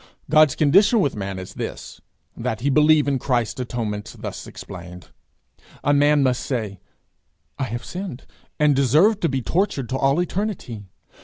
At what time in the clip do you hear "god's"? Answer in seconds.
0.31-0.55